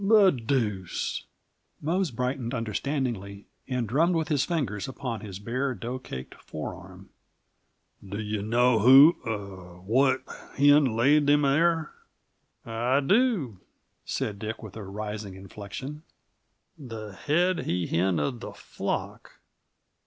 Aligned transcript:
"The 0.03 0.31
deuce!" 0.31 1.25
Mose 1.79 2.09
brightened 2.09 2.55
understandingly 2.55 3.45
and 3.67 3.87
drummed 3.87 4.15
with 4.15 4.29
his 4.29 4.43
fingers 4.43 4.87
upon 4.87 5.19
his 5.21 5.37
bare, 5.37 5.75
dough 5.75 5.99
caked 5.99 6.33
forearm. 6.41 7.11
"Do 8.03 8.19
yuh 8.19 8.41
know 8.41 8.79
who 8.79 9.17
er 9.27 9.79
what 9.81 10.23
hen 10.55 10.85
laid 10.85 11.29
'em 11.29 11.43
there?" 11.43 11.91
"I 12.65 12.99
do," 13.01 13.59
said 14.03 14.39
Dick 14.39 14.63
with 14.63 14.75
a 14.75 14.81
rising 14.81 15.35
inflection. 15.35 16.01
"The 16.79 17.11
head 17.11 17.65
he 17.65 17.85
hen 17.85 18.19
uh 18.19 18.31
the 18.31 18.53
flock. 18.53 19.33